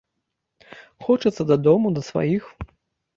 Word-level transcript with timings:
Хочацца 1.07 1.41
дадому, 1.51 1.91
да 1.99 2.05
сваіх. 2.09 2.49